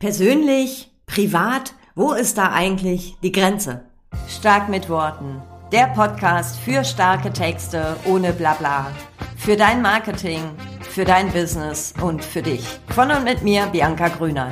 [0.00, 3.84] Persönlich, privat, wo ist da eigentlich die Grenze?
[4.30, 5.42] Stark mit Worten.
[5.72, 8.90] Der Podcast für starke Texte ohne Blabla.
[9.36, 10.40] Für dein Marketing,
[10.80, 12.64] für dein Business und für dich.
[12.94, 14.50] Von und mit mir, Bianca Grüner.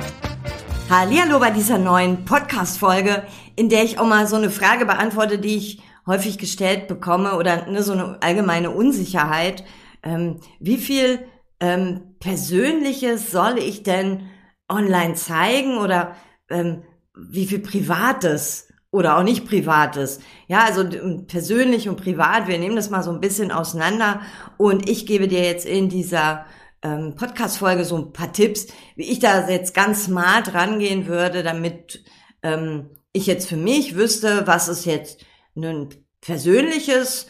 [0.87, 3.23] Hallihallo bei dieser neuen Podcast-Folge,
[3.55, 7.65] in der ich auch mal so eine Frage beantworte, die ich häufig gestellt bekomme oder
[7.65, 9.63] ne, so eine allgemeine Unsicherheit.
[10.03, 11.25] Ähm, wie viel
[11.59, 14.29] ähm, Persönliches soll ich denn
[14.69, 16.15] online zeigen oder
[16.49, 16.83] ähm,
[17.15, 20.19] wie viel Privates oder auch nicht Privates.
[20.47, 20.87] Ja, also
[21.27, 24.21] persönlich und privat, wir nehmen das mal so ein bisschen auseinander
[24.57, 26.45] und ich gebe dir jetzt in dieser
[26.81, 32.03] ähm, Podcast-Folge so ein paar Tipps, wie ich da jetzt ganz smart rangehen würde, damit
[32.41, 35.89] ähm, ich jetzt für mich wüsste, was ist jetzt ein
[36.21, 37.27] persönliches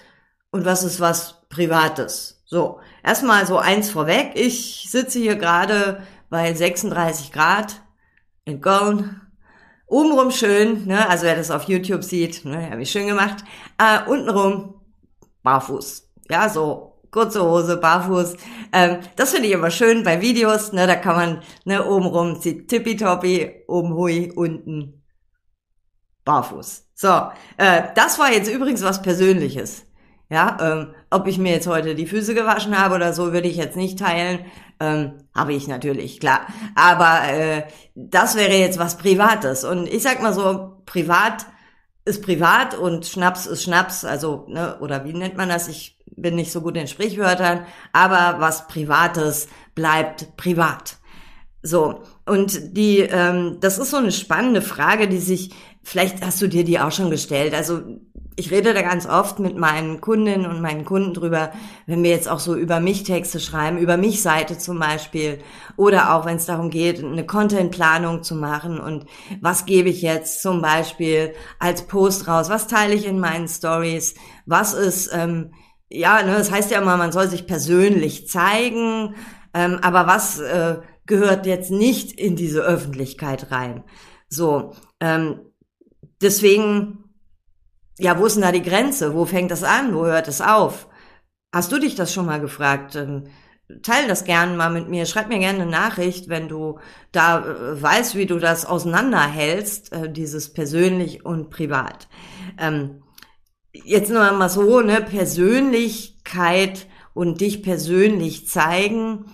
[0.51, 2.43] und was ist was privates.
[2.45, 4.31] So, erstmal so eins vorweg.
[4.35, 7.81] Ich sitze hier gerade bei 36 Grad
[8.45, 9.21] in Köln.
[9.87, 13.43] Obenrum schön, ne, also wer das auf YouTube sieht, ne, habe ich schön gemacht.
[13.77, 14.75] Äh, untenrum
[15.41, 16.07] barfuß.
[16.29, 18.35] Ja, so kurze Hose, barfuß.
[18.71, 22.67] Ähm, das finde ich immer schön bei Videos, ne, da kann man, ne, obenrum sieht
[22.67, 25.03] tippitoppi, oben hui, unten
[26.23, 26.85] barfuß.
[26.93, 29.88] So, äh, das war jetzt übrigens was Persönliches.
[30.31, 33.57] Ja, ähm, ob ich mir jetzt heute die Füße gewaschen habe oder so, würde ich
[33.57, 34.45] jetzt nicht teilen.
[34.79, 36.41] Ähm, habe ich natürlich, klar.
[36.75, 37.63] Aber äh,
[37.95, 39.63] das wäre jetzt was Privates.
[39.63, 41.47] Und ich sag mal so, privat
[42.05, 44.05] ist privat und Schnaps ist Schnaps.
[44.05, 45.67] Also, ne, oder wie nennt man das?
[45.67, 47.65] Ich bin nicht so gut in Sprichwörtern.
[47.91, 50.97] Aber was Privates bleibt privat.
[51.61, 55.51] So, und die, ähm, das ist so eine spannende Frage, die sich,
[55.83, 57.53] vielleicht hast du dir die auch schon gestellt.
[57.53, 57.81] Also
[58.39, 61.51] ich rede da ganz oft mit meinen Kundinnen und meinen Kunden drüber,
[61.85, 65.39] wenn wir jetzt auch so über mich Texte schreiben, über mich Seite zum Beispiel,
[65.75, 69.05] oder auch wenn es darum geht, eine Contentplanung zu machen und
[69.41, 74.15] was gebe ich jetzt zum Beispiel als Post raus, was teile ich in meinen Stories,
[74.45, 75.51] was ist, ähm,
[75.89, 79.15] ja, ne, das heißt ja immer, man soll sich persönlich zeigen,
[79.53, 83.83] ähm, aber was äh, gehört jetzt nicht in diese Öffentlichkeit rein?
[84.29, 85.41] So, ähm,
[86.21, 86.98] deswegen
[87.99, 89.13] ja, wo ist denn da die Grenze?
[89.13, 89.93] Wo fängt das an?
[89.93, 90.87] Wo hört es auf?
[91.53, 92.95] Hast du dich das schon mal gefragt?
[92.95, 93.25] Ähm,
[93.83, 95.05] teil das gerne mal mit mir.
[95.05, 96.79] Schreib mir gerne eine Nachricht, wenn du
[97.11, 102.07] da äh, weißt, wie du das auseinanderhältst, äh, dieses persönlich und privat.
[102.57, 103.03] Ähm,
[103.71, 109.25] jetzt nur mal so, ne, Persönlichkeit und dich persönlich zeigen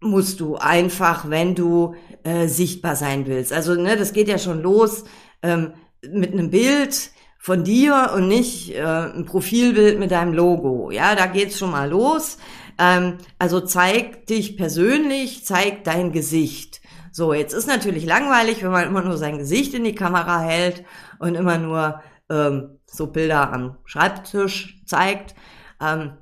[0.00, 3.52] musst du einfach, wenn du äh, sichtbar sein willst.
[3.52, 5.04] Also, ne, das geht ja schon los
[5.42, 5.74] ähm,
[6.10, 10.92] mit einem Bild von dir und nicht äh, ein Profilbild mit deinem Logo.
[10.92, 12.38] Ja, da geht's schon mal los.
[12.78, 16.80] Ähm, also zeig dich persönlich, zeig dein Gesicht.
[17.10, 20.84] So, jetzt ist natürlich langweilig, wenn man immer nur sein Gesicht in die Kamera hält
[21.18, 25.34] und immer nur ähm, so Bilder am Schreibtisch zeigt.
[25.80, 26.12] Ähm,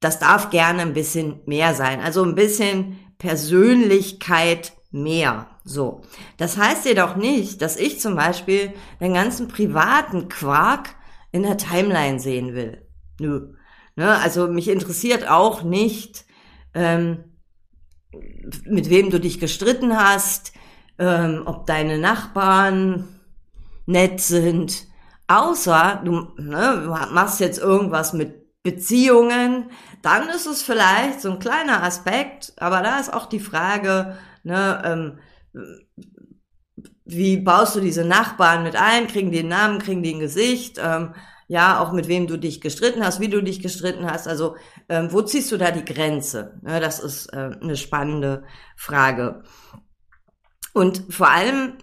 [0.00, 2.00] das darf gerne ein bisschen mehr sein.
[2.00, 5.46] Also ein bisschen Persönlichkeit mehr.
[5.66, 6.02] So.
[6.36, 10.94] Das heißt jedoch nicht, dass ich zum Beispiel den ganzen privaten Quark
[11.32, 12.86] in der Timeline sehen will.
[13.18, 13.52] Nö.
[13.96, 14.16] Ne?
[14.20, 16.24] Also mich interessiert auch nicht,
[16.72, 17.24] ähm,
[18.64, 20.52] mit wem du dich gestritten hast,
[20.98, 23.08] ähm, ob deine Nachbarn
[23.86, 24.86] nett sind,
[25.26, 29.70] außer du, ne, machst jetzt irgendwas mit Beziehungen,
[30.02, 34.82] dann ist es vielleicht so ein kleiner Aspekt, aber da ist auch die Frage, ne,
[34.84, 35.18] ähm,
[37.04, 39.06] wie baust du diese Nachbarn mit ein?
[39.06, 40.78] Kriegen die einen Namen, kriegen die ein Gesicht?
[40.82, 41.14] Ähm,
[41.48, 44.26] ja, auch mit wem du dich gestritten hast, wie du dich gestritten hast.
[44.26, 44.56] Also,
[44.88, 46.60] ähm, wo ziehst du da die Grenze?
[46.66, 48.44] Ja, das ist äh, eine spannende
[48.76, 49.44] Frage.
[50.72, 51.74] Und vor allem,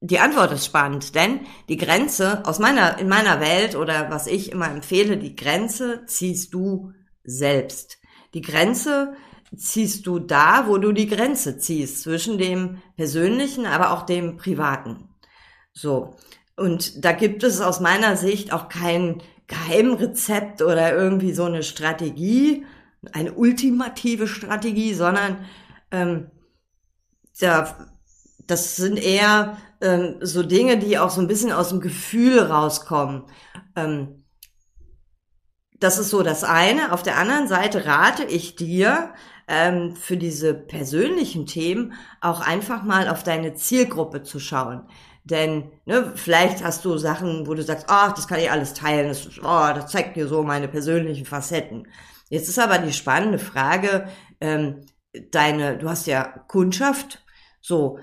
[0.00, 4.50] die Antwort ist spannend, denn die Grenze aus meiner, in meiner Welt oder was ich
[4.50, 6.92] immer empfehle, die Grenze ziehst du
[7.22, 7.98] selbst.
[8.34, 9.14] Die Grenze
[9.56, 15.08] ziehst du da, wo du die Grenze ziehst zwischen dem persönlichen, aber auch dem privaten.
[15.72, 16.16] So.
[16.56, 22.64] Und da gibt es aus meiner Sicht auch kein Geheimrezept oder irgendwie so eine Strategie,
[23.12, 25.44] eine ultimative Strategie, sondern
[25.90, 26.30] ähm,
[27.40, 27.88] da,
[28.46, 33.24] das sind eher ähm, so Dinge, die auch so ein bisschen aus dem Gefühl rauskommen.
[33.74, 34.24] Ähm,
[35.80, 36.92] das ist so das eine.
[36.92, 39.12] Auf der anderen Seite rate ich dir,
[39.52, 44.88] ähm, für diese persönlichen Themen auch einfach mal auf deine Zielgruppe zu schauen.
[45.24, 49.08] Denn ne, vielleicht hast du Sachen, wo du sagst, ach, das kann ich alles teilen,
[49.08, 51.86] das, oh, das zeigt mir so meine persönlichen Facetten.
[52.30, 54.08] Jetzt ist aber die spannende Frage,
[54.40, 54.86] ähm,
[55.30, 57.22] deine, du hast ja Kundschaft,
[57.60, 57.98] so,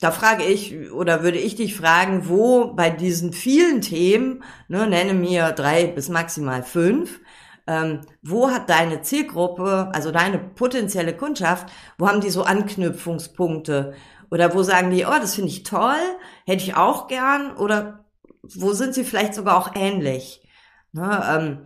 [0.00, 5.14] da frage ich oder würde ich dich fragen, wo bei diesen vielen Themen, ne, nenne
[5.14, 7.20] mir drei bis maximal fünf,
[7.66, 13.94] ähm, wo hat deine Zielgruppe, also deine potenzielle Kundschaft, wo haben die so Anknüpfungspunkte?
[14.30, 16.00] Oder wo sagen die, oh, das finde ich toll,
[16.46, 17.56] hätte ich auch gern?
[17.56, 18.04] Oder
[18.42, 20.46] wo sind sie vielleicht sogar auch ähnlich?
[20.92, 21.58] Ne, ähm,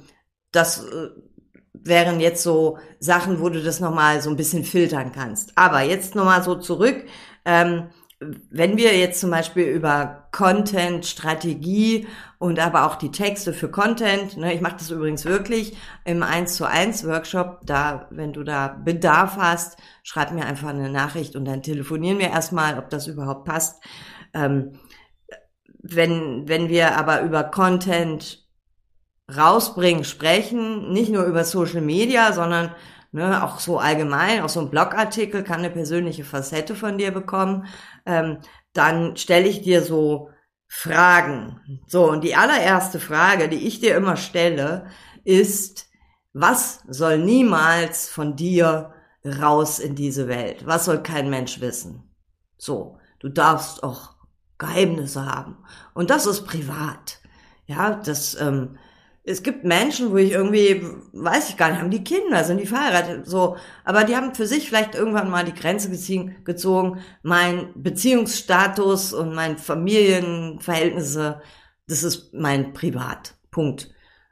[0.52, 1.10] das äh,
[1.72, 5.52] wären jetzt so Sachen, wo du das nochmal so ein bisschen filtern kannst.
[5.56, 7.04] Aber jetzt nochmal so zurück.
[7.44, 7.88] Ähm,
[8.20, 12.06] wenn wir jetzt zum Beispiel über Content, Strategie
[12.38, 16.56] und aber auch die Texte für Content, ne, ich mache das übrigens wirklich im 1
[16.56, 21.44] zu 1 Workshop, da, wenn du da Bedarf hast, schreib mir einfach eine Nachricht und
[21.44, 23.80] dann telefonieren wir erstmal, ob das überhaupt passt.
[24.34, 24.72] Ähm,
[25.80, 28.48] wenn, wenn wir aber über Content
[29.34, 32.74] rausbringen, sprechen, nicht nur über Social Media, sondern
[33.12, 37.66] ne, auch so allgemein, auch so ein Blogartikel kann eine persönliche Facette von dir bekommen,
[38.06, 38.38] ähm,
[38.72, 40.30] dann stelle ich dir so
[40.66, 41.80] Fragen.
[41.86, 44.86] So, und die allererste Frage, die ich dir immer stelle,
[45.24, 45.88] ist,
[46.32, 48.92] was soll niemals von dir
[49.24, 50.66] raus in diese Welt?
[50.66, 52.14] Was soll kein Mensch wissen?
[52.58, 54.16] So, du darfst auch
[54.58, 55.56] Geheimnisse haben.
[55.94, 57.20] Und das ist privat.
[57.66, 58.78] Ja, das, ähm,
[59.28, 60.82] es gibt Menschen, wo ich irgendwie,
[61.12, 64.46] weiß ich gar nicht, haben die Kinder, sind die verheiratet, so, aber die haben für
[64.46, 65.90] sich vielleicht irgendwann mal die Grenze
[66.44, 71.42] gezogen, mein Beziehungsstatus und mein Familienverhältnisse,
[71.86, 73.34] das ist mein Privat.
[73.50, 73.90] Punkt.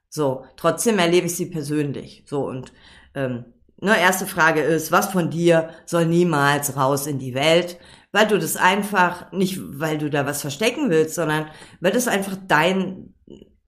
[0.09, 2.25] So, trotzdem erlebe ich sie persönlich.
[2.27, 2.73] So, und
[3.15, 3.45] ähm,
[3.81, 7.79] ne, erste Frage ist, was von dir soll niemals raus in die Welt?
[8.13, 11.49] Weil du das einfach, nicht weil du da was verstecken willst, sondern
[11.81, 13.15] weil das einfach dein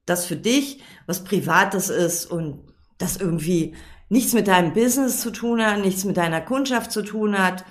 [0.08, 2.60] das für dich was Privates ist und
[2.99, 3.75] das irgendwie
[4.08, 7.64] nichts mit deinem Business zu tun hat, nichts mit deiner Kundschaft zu tun hat,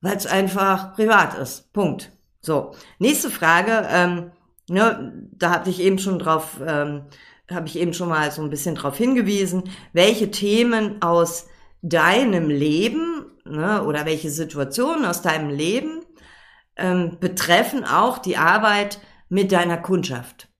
[0.00, 1.72] weil es einfach privat ist.
[1.72, 2.12] Punkt.
[2.40, 3.86] So, nächste Frage.
[3.90, 4.32] Ähm,
[4.68, 7.02] ne, da habe ich eben schon drauf, ähm,
[7.50, 11.46] habe ich eben schon mal so ein bisschen drauf hingewiesen, welche Themen aus
[11.82, 16.00] deinem Leben ne, oder welche Situationen aus deinem Leben
[16.76, 20.51] ähm, betreffen auch die Arbeit mit deiner Kundschaft.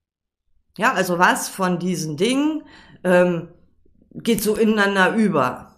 [0.78, 2.62] Ja, also was von diesen Dingen
[3.04, 3.48] ähm,
[4.14, 5.76] geht so ineinander über.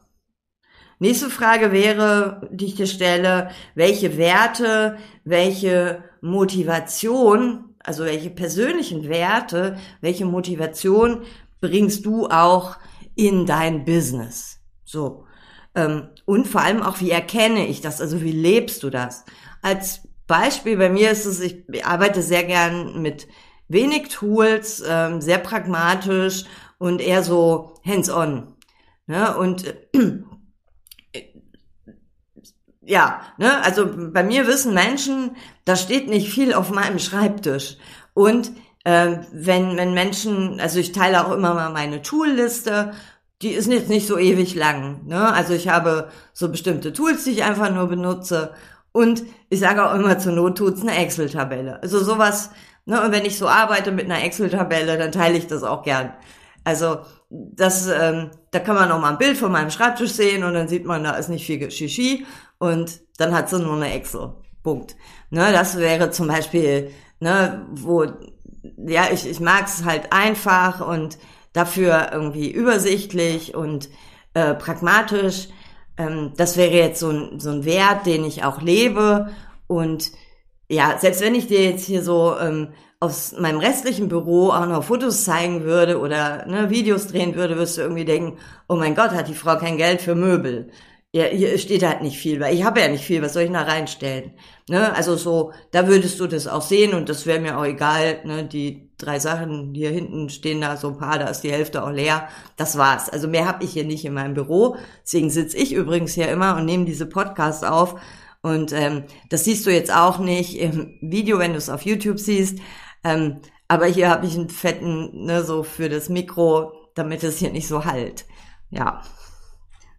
[1.00, 9.76] Nächste Frage wäre, die ich dir stelle, welche Werte, welche Motivation, also welche persönlichen Werte,
[10.00, 11.23] welche Motivation
[11.61, 12.76] bringst du auch
[13.17, 14.61] in dein Business?
[14.85, 15.26] So.
[15.75, 18.00] Ähm, und vor allem auch, wie erkenne ich das?
[18.00, 19.25] Also wie lebst du das?
[19.61, 23.26] Als Beispiel bei mir ist es, ich arbeite sehr gern mit
[23.69, 26.44] wenig Tools, ähm, sehr pragmatisch
[26.78, 28.55] und eher so hands-on.
[29.06, 29.37] Ne?
[29.37, 30.20] Und äh,
[32.82, 37.76] ja, ne, also bei mir wissen Menschen, da steht nicht viel auf meinem Schreibtisch.
[38.12, 38.52] Und
[38.84, 42.93] äh, wenn, wenn Menschen, also ich teile auch immer mal meine Toolliste,
[43.43, 45.06] die ist jetzt nicht so ewig lang.
[45.06, 45.32] Ne?
[45.32, 48.52] Also ich habe so bestimmte Tools, die ich einfach nur benutze.
[48.93, 51.82] Und ich sage auch immer zur Not tut's eine Excel-Tabelle.
[51.82, 52.50] Also sowas,
[52.86, 56.12] Ne, und wenn ich so arbeite mit einer Excel-Tabelle, dann teile ich das auch gern.
[56.64, 56.98] Also
[57.31, 60.69] das, ähm, da kann man auch mal ein Bild von meinem Schreibtisch sehen und dann
[60.69, 62.26] sieht man, da ist nicht viel Shishi
[62.58, 64.34] und dann hat sie nur eine Excel.
[64.62, 64.96] Punkt.
[65.31, 66.90] Ne, das wäre zum Beispiel,
[67.20, 68.06] ne, wo,
[68.79, 71.19] ja, ich, ich mag es halt einfach und
[71.53, 73.88] dafür irgendwie übersichtlich und
[74.32, 75.48] äh, pragmatisch.
[75.96, 79.31] Ähm, das wäre jetzt so ein, so ein Wert, den ich auch lebe
[79.67, 80.10] und
[80.69, 82.69] ja, selbst wenn ich dir jetzt hier so ähm,
[83.01, 87.77] aus meinem restlichen Büro auch noch Fotos zeigen würde oder ne, Videos drehen würde, wirst
[87.77, 90.71] du irgendwie denken, oh mein Gott, hat die Frau kein Geld für Möbel.
[91.13, 93.53] Ja, hier steht halt nicht viel, weil ich habe ja nicht viel, was soll ich
[93.53, 94.33] da reinstellen?
[94.69, 94.93] Ne?
[94.97, 98.44] Also so, da würdest du das auch sehen und das wäre mir auch egal, ne?
[98.44, 101.91] die drei Sachen, hier hinten stehen da so ein paar, da ist die Hälfte auch
[101.91, 103.09] leer, das war's.
[103.11, 106.56] Also mehr habe ich hier nicht in meinem Büro, deswegen sitze ich übrigens hier immer
[106.56, 107.94] und nehme diese Podcasts auf,
[108.44, 112.20] und ähm, das siehst du jetzt auch nicht im Video, wenn du es auf YouTube
[112.20, 112.58] siehst.
[113.03, 117.51] Ähm, aber hier habe ich einen fetten, ne, so für das Mikro, damit es hier
[117.51, 118.27] nicht so halt.
[118.69, 119.01] Ja.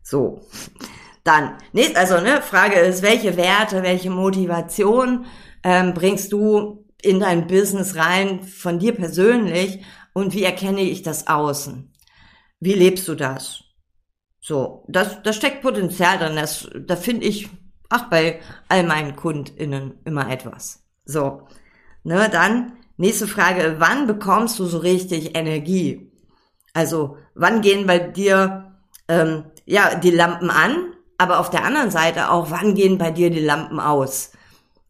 [0.04, 0.42] So.
[1.24, 5.26] Dann, nächst, also, ne, Frage ist, welche Werte, welche Motivation
[5.64, 9.84] ähm, bringst du in dein Business rein von dir persönlich
[10.14, 11.92] und wie erkenne ich das außen?
[12.60, 13.64] Wie lebst du das?
[14.40, 16.36] So, das, das steckt Potenzial drin.
[16.36, 17.50] Das, da finde ich,
[17.90, 18.40] ach, bei
[18.70, 20.84] all meinen KundInnen immer etwas.
[21.06, 21.48] So.
[22.04, 26.12] Ne, dann, nächste Frage, wann bekommst du so richtig Energie?
[26.74, 28.76] Also, wann gehen bei dir,
[29.08, 33.30] ähm, ja, die Lampen an, aber auf der anderen Seite auch, wann gehen bei dir
[33.30, 34.32] die Lampen aus?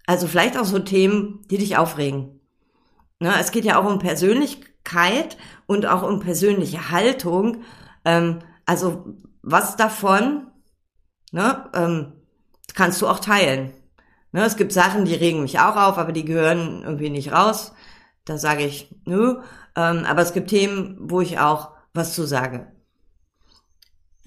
[0.08, 2.40] Also vielleicht auch so Themen, die dich aufregen.
[3.20, 5.38] Ne, es geht ja auch um Persönlichkeit
[5.68, 7.64] und auch um persönliche Haltung.
[8.04, 10.48] Ähm, also was davon
[11.32, 12.14] ne, ähm,
[12.76, 13.74] kannst du auch teilen.
[14.32, 17.74] Ne, es gibt Sachen, die regen mich auch auf, aber die gehören irgendwie nicht raus.
[18.26, 19.40] Da sage ich, nö.
[19.76, 22.68] Ähm, aber es gibt Themen, wo ich auch was zu sage.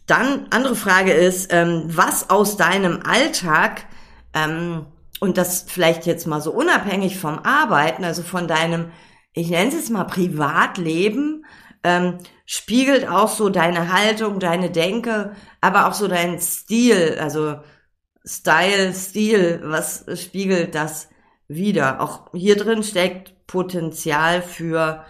[0.06, 3.84] Dann, andere Frage ist, ähm, was aus deinem Alltag,
[4.32, 4.86] ähm,
[5.20, 8.90] und das vielleicht jetzt mal so unabhängig vom Arbeiten, also von deinem,
[9.32, 11.44] ich nenne es jetzt mal Privatleben,
[11.84, 17.56] ähm, spiegelt auch so deine Haltung, deine Denke, aber auch so dein Stil, also
[18.28, 21.08] Style, Stil, was spiegelt das
[21.48, 22.00] wieder?
[22.00, 25.04] Auch hier drin steckt Potenzial für,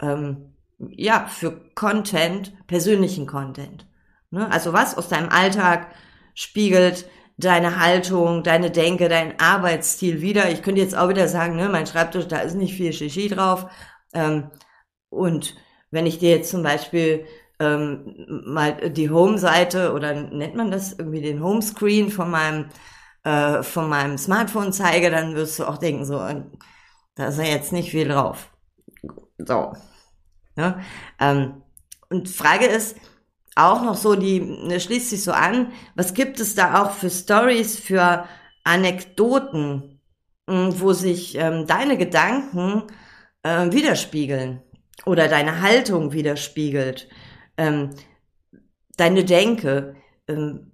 [0.00, 3.86] ähm, ja, für Content, persönlichen Content.
[4.30, 4.50] Ne?
[4.50, 5.88] Also was aus deinem Alltag
[6.34, 10.50] spiegelt deine Haltung, deine Denke, dein Arbeitsstil wieder.
[10.50, 13.66] Ich könnte jetzt auch wieder sagen, ne, mein Schreibtisch, da ist nicht viel Shishi drauf.
[14.14, 14.50] Ähm,
[15.10, 15.54] und
[15.90, 17.26] wenn ich dir jetzt zum Beispiel
[17.62, 22.66] ähm, mal die Home-Seite oder nennt man das irgendwie den Homescreen von meinem
[23.24, 26.18] äh, von meinem Smartphone zeige, dann wirst du auch denken, so,
[27.14, 28.50] da ist ja jetzt nicht viel drauf.
[29.38, 29.72] So.
[30.56, 30.82] Ne?
[31.20, 31.62] Ähm,
[32.10, 32.96] und Frage ist,
[33.54, 37.10] auch noch so, die ne, schließt sich so an, was gibt es da auch für
[37.10, 38.26] Stories, für
[38.64, 40.00] Anekdoten,
[40.48, 42.84] hm, wo sich ähm, deine Gedanken
[43.42, 44.62] äh, widerspiegeln
[45.04, 47.08] oder deine Haltung widerspiegelt,
[47.56, 47.90] ähm,
[48.96, 49.96] deine Denke.
[50.28, 50.72] Ähm,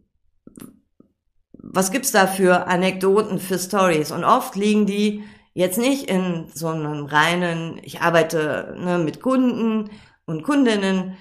[1.53, 4.11] was gibt's da für Anekdoten, für Stories?
[4.11, 9.91] Und oft liegen die jetzt nicht in so einem reinen, ich arbeite ne, mit Kunden
[10.25, 11.17] und Kundinnen,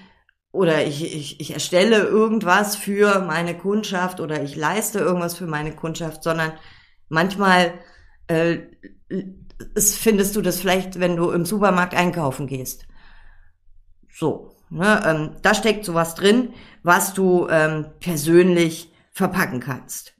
[0.50, 5.72] oder ich, ich, ich erstelle irgendwas für meine Kundschaft oder ich leiste irgendwas für meine
[5.72, 6.52] Kundschaft, sondern
[7.08, 7.74] manchmal
[8.28, 8.58] äh,
[9.74, 12.86] es findest du das vielleicht, wenn du im Supermarkt einkaufen gehst.
[14.18, 20.14] So, ne, ähm, da steckt sowas drin, was du ähm, persönlich verpacken kannst.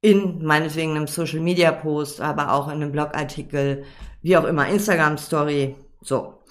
[0.00, 3.84] In meinetwegen einem Social Media Post, aber auch in einem Blogartikel,
[4.22, 6.44] wie auch immer, Instagram Story, so.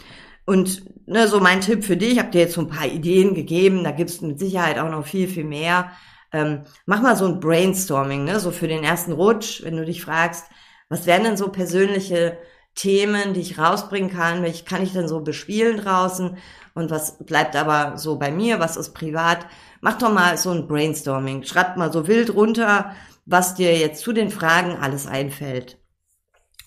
[0.45, 3.35] Und ne, so mein Tipp für dich, ich habe dir jetzt so ein paar Ideen
[3.35, 5.91] gegeben, da gibt's mit Sicherheit auch noch viel, viel mehr.
[6.33, 10.01] Ähm, mach mal so ein Brainstorming, ne, so für den ersten Rutsch, wenn du dich
[10.01, 10.45] fragst,
[10.89, 12.37] was wären denn so persönliche
[12.79, 16.37] Themen, die ich rausbringen kann, welche kann ich denn so bespielen draußen
[16.73, 19.45] und was bleibt aber so bei mir, was ist privat.
[19.81, 22.95] Mach doch mal so ein Brainstorming, schreib mal so wild runter,
[23.25, 25.77] was dir jetzt zu den Fragen alles einfällt.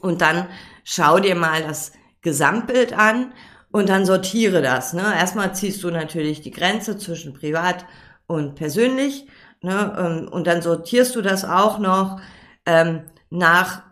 [0.01, 0.49] Und dann
[0.85, 3.33] schau dir mal das Gesamtbild an
[3.71, 4.93] und dann sortiere das.
[4.93, 5.03] Ne?
[5.03, 7.87] Erstmal ziehst du natürlich die Grenze zwischen privat
[8.27, 9.27] und persönlich
[9.63, 9.97] ne?
[9.99, 12.21] Ähm, und dann sortierst du das auch noch
[12.67, 13.83] ähm, nach,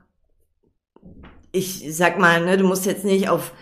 [1.53, 3.53] ich sag mal, ne, du musst jetzt nicht auf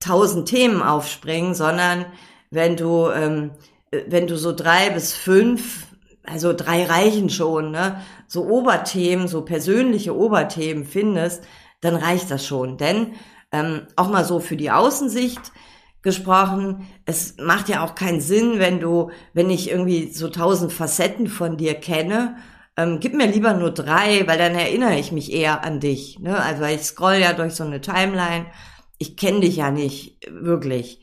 [0.00, 2.06] tausend Themen aufspringen, sondern
[2.50, 3.52] wenn du, ähm,
[4.06, 5.86] wenn du so drei bis fünf,
[6.24, 11.44] also drei reichen schon, ne, so Oberthemen, so persönliche Oberthemen findest,
[11.80, 12.76] dann reicht das schon.
[12.76, 13.12] Denn
[13.52, 15.52] ähm, auch mal so für die Außensicht
[16.02, 16.88] gesprochen.
[17.04, 21.56] Es macht ja auch keinen Sinn, wenn du, wenn ich irgendwie so tausend Facetten von
[21.56, 22.36] dir kenne,
[22.82, 26.18] ähm, gib mir lieber nur drei, weil dann erinnere ich mich eher an dich.
[26.18, 26.38] Ne?
[26.40, 28.46] Also ich scroll ja durch so eine Timeline.
[28.98, 31.00] Ich kenne dich ja nicht wirklich.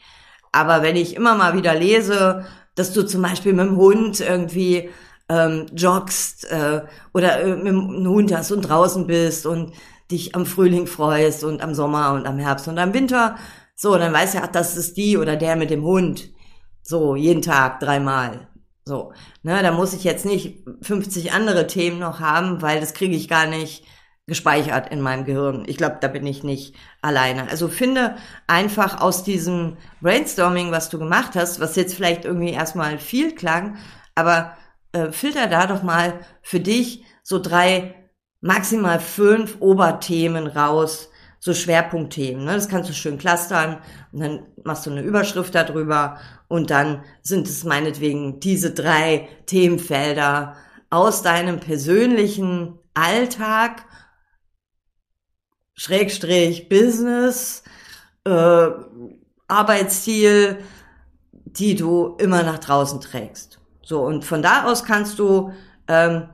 [0.51, 2.45] Aber wenn ich immer mal wieder lese,
[2.75, 4.89] dass du zum Beispiel mit dem Hund irgendwie
[5.27, 6.81] ähm, joggst äh,
[7.13, 9.73] oder äh, mit dem Hund hast und draußen bist und
[10.11, 13.35] dich am Frühling freust und am Sommer und am Herbst und am Winter.
[13.75, 16.29] So, dann weiß er, ach, das ist die oder der mit dem Hund.
[16.81, 18.48] So, jeden Tag, dreimal.
[18.89, 23.15] So, ne, da muss ich jetzt nicht 50 andere Themen noch haben, weil das kriege
[23.15, 23.85] ich gar nicht
[24.25, 25.63] gespeichert in meinem Gehirn.
[25.67, 27.49] Ich glaube, da bin ich nicht alleine.
[27.49, 28.15] Also finde
[28.47, 33.77] einfach aus diesem Brainstorming, was du gemacht hast, was jetzt vielleicht irgendwie erstmal viel klang,
[34.15, 34.57] aber
[34.91, 37.93] äh, filter da doch mal für dich so drei
[38.41, 42.43] maximal fünf Oberthemen raus, so Schwerpunktthemen.
[42.43, 42.53] Ne?
[42.53, 43.77] Das kannst du schön clustern
[44.11, 46.17] und dann machst du eine Überschrift darüber
[46.49, 50.57] und dann sind es meinetwegen diese drei Themenfelder
[50.89, 53.85] aus deinem persönlichen Alltag,
[55.75, 57.63] Schrägstrich Business,
[58.25, 58.67] äh,
[59.47, 60.57] Arbeitsstil,
[61.31, 63.61] die du immer nach draußen trägst.
[63.83, 65.53] So, und von da aus kannst du
[65.87, 66.29] ähm,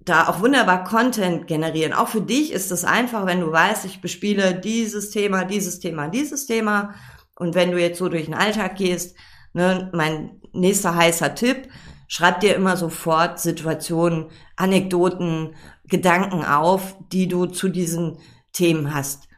[0.00, 1.92] da auch wunderbar Content generieren.
[1.92, 6.08] Auch für dich ist es einfach, wenn du weißt, ich bespiele dieses Thema, dieses Thema,
[6.08, 6.94] dieses Thema.
[7.36, 9.16] Und wenn du jetzt so durch den Alltag gehst,
[9.52, 11.68] ne, mein nächster heißer Tipp,
[12.08, 14.26] schreib dir immer sofort Situationen,
[14.56, 15.54] Anekdoten,
[15.88, 18.18] Gedanken auf, die du zu diesen
[18.52, 19.28] Themen hast.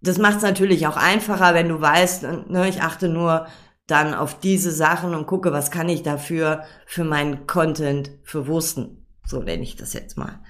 [0.00, 3.46] Das macht es natürlich auch einfacher, wenn du weißt, ne, ich achte nur
[3.86, 9.06] dann auf diese Sachen und gucke, was kann ich dafür für meinen Content verwursten.
[9.24, 10.40] So nenne ich das jetzt mal.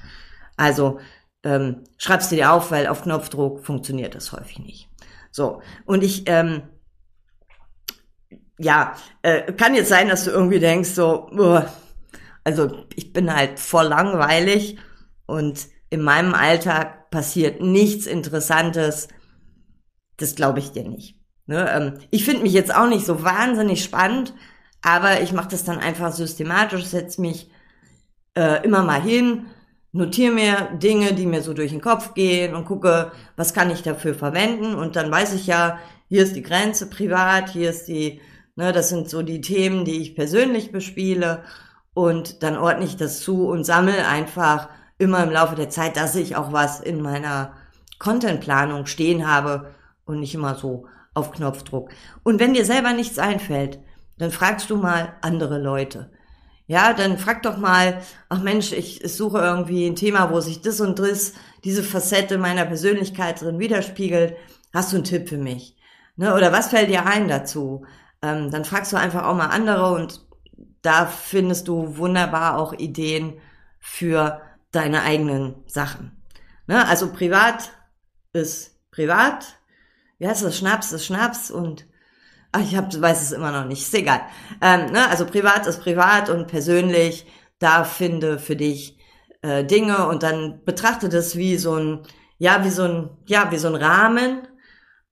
[0.57, 1.01] Also
[1.43, 4.89] ähm, schreibst du dir auf, weil auf Knopfdruck funktioniert das häufig nicht.
[5.31, 6.63] So, und ich, ähm,
[8.63, 11.63] ja, äh, kann jetzt sein, dass du irgendwie denkst, so, uh,
[12.45, 14.79] also ich bin halt voll langweilig
[15.27, 19.09] und in meinem Alltag passiert nichts Interessantes.
[20.17, 21.17] Das glaube ich dir nicht.
[21.47, 21.69] Ne?
[21.71, 24.33] Ähm, ich finde mich jetzt auch nicht so wahnsinnig spannend,
[24.81, 27.51] aber ich mache das dann einfach systematisch, setze mich
[28.35, 29.47] äh, immer mal hin,
[29.93, 33.83] notiere mir Dinge, die mir so durch den Kopf gehen und gucke, was kann ich
[33.83, 35.79] dafür verwenden und dann weiß ich ja,
[36.09, 38.21] hier ist die Grenze privat, hier ist die,
[38.57, 41.45] ne, das sind so die Themen, die ich persönlich bespiele
[41.95, 44.69] und dann ordne ich das zu und sammle einfach
[44.99, 47.55] immer im Laufe der Zeit, dass ich auch was in meiner
[47.99, 51.91] Contentplanung stehen habe und nicht immer so auf Knopfdruck.
[52.23, 53.79] Und wenn dir selber nichts einfällt,
[54.19, 56.11] dann fragst du mal andere Leute.
[56.67, 60.81] Ja, dann frag doch mal, ach Mensch, ich suche irgendwie ein Thema, wo sich das
[60.81, 64.37] und das, diese Facette meiner Persönlichkeit drin widerspiegelt.
[64.73, 65.77] Hast du einen Tipp für mich?
[66.17, 66.35] Ne?
[66.35, 67.85] Oder was fällt dir ein dazu?
[68.23, 70.25] Ähm, dann fragst du einfach auch mal andere und
[70.83, 73.35] da findest du wunderbar auch Ideen
[73.79, 76.23] für deine eigenen Sachen.
[76.67, 76.87] Ne?
[76.87, 77.71] Also privat
[78.33, 79.59] ist privat.
[80.19, 80.57] Wie heißt das?
[80.57, 81.87] Schnaps ist Schnaps und
[82.53, 83.83] ach, ich hab, weiß es immer noch nicht.
[83.83, 84.23] Ist egal.
[84.61, 85.09] Ähm, ne?
[85.09, 87.27] Also privat ist privat und persönlich,
[87.59, 88.99] da finde für dich
[89.43, 92.03] äh, Dinge und dann betrachte das wie so ein,
[92.39, 94.49] ja, wie so ein, ja, wie so ein Rahmen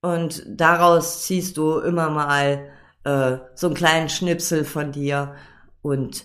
[0.00, 2.70] und daraus ziehst du immer mal
[3.04, 5.34] äh, so einen kleinen Schnipsel von dir
[5.82, 6.24] und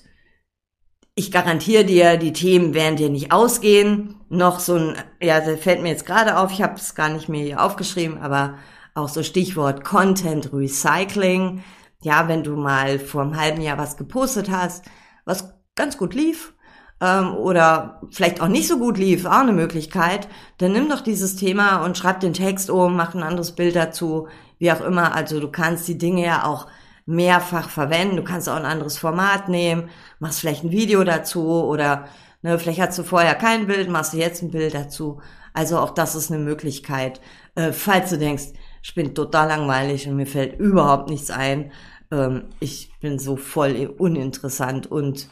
[1.18, 4.18] ich garantiere dir, die Themen werden dir nicht ausgehen.
[4.28, 7.30] Noch so ein, ja, der fällt mir jetzt gerade auf, ich habe es gar nicht
[7.30, 8.56] mehr hier aufgeschrieben, aber
[8.96, 11.64] auch so Stichwort Content Recycling.
[12.02, 14.86] Ja, wenn du mal vor einem halben Jahr was gepostet hast,
[15.24, 16.54] was ganz gut lief,
[17.02, 21.36] ähm, oder vielleicht auch nicht so gut lief, auch eine Möglichkeit, dann nimm doch dieses
[21.36, 25.14] Thema und schreib den Text um, mach ein anderes Bild dazu, wie auch immer.
[25.14, 26.68] Also du kannst die Dinge ja auch
[27.06, 28.18] mehrfach verwenden.
[28.18, 29.90] Du kannst auch ein anderes Format nehmen,
[30.20, 32.08] machst vielleicht ein Video dazu oder
[32.42, 35.22] ne, vielleicht hast du vorher kein Bild, machst du jetzt ein Bild dazu.
[35.54, 37.22] Also auch das ist eine Möglichkeit.
[37.56, 38.46] Äh, falls du denkst,
[38.84, 41.72] ich bin total langweilig und mir fällt überhaupt nichts ein,
[42.12, 45.30] ähm, ich bin so voll uninteressant und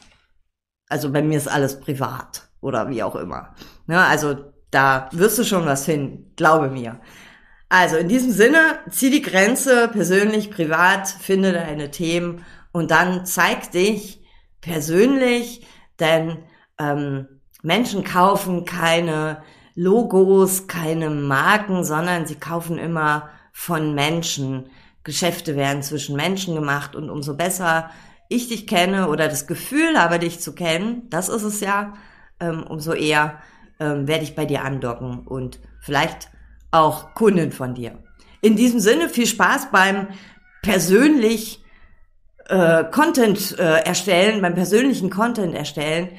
[0.89, 3.55] also bei mir ist alles privat oder wie auch immer.
[3.87, 4.35] Ne, also
[4.71, 6.99] da wirst du schon was hin, glaube mir.
[7.73, 13.71] Also in diesem Sinne, zieh die Grenze persönlich, privat, finde deine Themen und dann zeig
[13.71, 14.21] dich
[14.61, 15.65] persönlich,
[15.99, 16.37] denn
[16.77, 17.27] ähm,
[17.63, 19.41] Menschen kaufen keine
[19.73, 24.69] Logos, keine Marken, sondern sie kaufen immer von Menschen.
[25.03, 27.89] Geschäfte werden zwischen Menschen gemacht und umso besser
[28.29, 31.95] ich dich kenne oder das Gefühl habe, dich zu kennen, das ist es ja,
[32.39, 33.41] ähm, umso eher
[33.79, 36.29] ähm, werde ich bei dir andocken und vielleicht
[36.73, 37.99] auch Kunden von dir.
[38.41, 40.07] In diesem Sinne viel Spaß beim
[40.61, 41.63] persönlich
[42.47, 46.09] äh, Content äh, erstellen, beim persönlichen Content erstellen.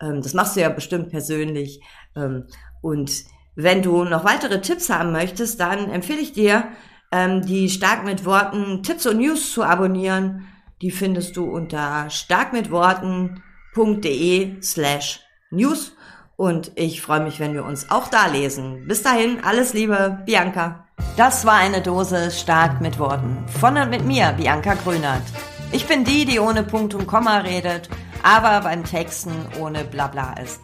[0.00, 1.80] Ähm, das machst du ja bestimmt persönlich.
[2.16, 2.46] Ähm,
[2.80, 3.12] und
[3.56, 6.64] wenn du noch weitere Tipps haben möchtest, dann empfehle ich dir,
[7.12, 10.48] ähm, die Stark mit Worten Tipps und News zu abonnieren.
[10.82, 15.92] Die findest du unter starkmitworten.de slash news.
[16.36, 18.86] Und ich freue mich, wenn wir uns auch da lesen.
[18.88, 20.86] Bis dahin, alles Liebe, Bianca.
[21.16, 23.44] Das war eine Dose stark mit Worten.
[23.60, 25.22] Von und mit mir, Bianca Grünert.
[25.70, 27.88] Ich bin die, die ohne Punkt und Komma redet,
[28.22, 30.60] aber beim Texten ohne Blabla ist.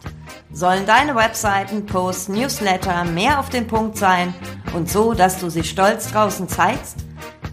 [0.51, 4.33] Sollen deine Webseiten, Posts, Newsletter mehr auf den Punkt sein
[4.73, 6.97] und so, dass du sie stolz draußen zeigst?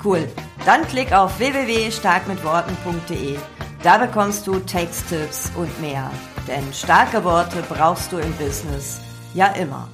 [0.05, 0.29] Cool.
[0.65, 3.39] Dann klick auf www.starkmitworten.de.
[3.83, 6.11] Da bekommst du Texttipps und mehr.
[6.49, 9.01] Denn starke Worte brauchst du im Business
[9.35, 9.89] ja immer.